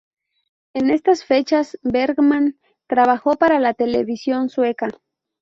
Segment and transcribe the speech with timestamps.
[0.73, 2.57] En estas fechas, Bergman
[2.87, 4.87] trabajó para la televisión sueca.